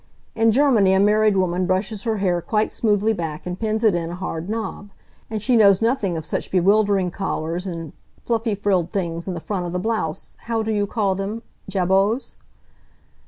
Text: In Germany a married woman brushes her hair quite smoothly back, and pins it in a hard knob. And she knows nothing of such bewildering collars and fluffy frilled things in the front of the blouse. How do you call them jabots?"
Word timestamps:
In 0.33 0.51
Germany 0.51 0.93
a 0.93 0.99
married 0.99 1.37
woman 1.37 1.67
brushes 1.67 2.05
her 2.05 2.17
hair 2.17 2.41
quite 2.41 2.71
smoothly 2.71 3.13
back, 3.13 3.45
and 3.45 3.59
pins 3.59 3.83
it 3.83 3.93
in 3.93 4.09
a 4.09 4.15
hard 4.15 4.49
knob. 4.49 4.89
And 5.29 5.43
she 5.43 5.55
knows 5.55 5.79
nothing 5.79 6.17
of 6.17 6.25
such 6.25 6.49
bewildering 6.49 7.11
collars 7.11 7.67
and 7.67 7.93
fluffy 8.19 8.55
frilled 8.55 8.91
things 8.91 9.27
in 9.27 9.35
the 9.35 9.39
front 9.39 9.67
of 9.67 9.73
the 9.73 9.79
blouse. 9.79 10.37
How 10.45 10.63
do 10.63 10.71
you 10.71 10.87
call 10.87 11.13
them 11.13 11.43
jabots?" 11.69 12.37